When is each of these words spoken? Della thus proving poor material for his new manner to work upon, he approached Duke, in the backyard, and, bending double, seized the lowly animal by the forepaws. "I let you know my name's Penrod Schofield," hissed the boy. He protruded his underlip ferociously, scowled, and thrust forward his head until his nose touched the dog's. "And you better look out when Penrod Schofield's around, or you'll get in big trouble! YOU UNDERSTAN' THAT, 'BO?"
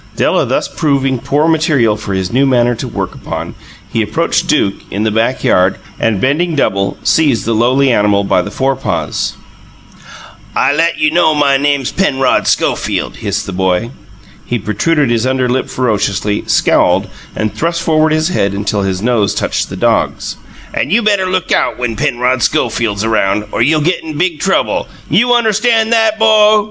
Della 0.15 0.47
thus 0.47 0.67
proving 0.67 1.19
poor 1.19 1.47
material 1.47 1.95
for 1.95 2.15
his 2.15 2.33
new 2.33 2.47
manner 2.47 2.73
to 2.73 2.87
work 2.87 3.13
upon, 3.13 3.53
he 3.87 4.01
approached 4.01 4.47
Duke, 4.47 4.77
in 4.89 5.03
the 5.03 5.11
backyard, 5.11 5.75
and, 5.99 6.19
bending 6.19 6.55
double, 6.55 6.97
seized 7.03 7.45
the 7.45 7.53
lowly 7.53 7.91
animal 7.91 8.23
by 8.23 8.41
the 8.41 8.49
forepaws. 8.49 9.33
"I 10.55 10.73
let 10.73 10.97
you 10.99 11.11
know 11.11 11.35
my 11.35 11.57
name's 11.57 11.91
Penrod 11.91 12.47
Schofield," 12.47 13.17
hissed 13.17 13.45
the 13.45 13.51
boy. 13.53 13.91
He 14.43 14.57
protruded 14.57 15.11
his 15.11 15.27
underlip 15.27 15.69
ferociously, 15.69 16.45
scowled, 16.47 17.07
and 17.35 17.53
thrust 17.53 17.83
forward 17.83 18.11
his 18.11 18.29
head 18.29 18.53
until 18.53 18.81
his 18.81 19.03
nose 19.03 19.35
touched 19.35 19.69
the 19.69 19.77
dog's. 19.77 20.35
"And 20.73 20.91
you 20.91 21.03
better 21.03 21.27
look 21.27 21.51
out 21.51 21.77
when 21.77 21.95
Penrod 21.95 22.41
Schofield's 22.41 23.03
around, 23.03 23.43
or 23.51 23.61
you'll 23.61 23.81
get 23.81 24.03
in 24.03 24.17
big 24.17 24.39
trouble! 24.39 24.87
YOU 25.11 25.31
UNDERSTAN' 25.31 25.91
THAT, 25.91 26.17
'BO?" 26.17 26.59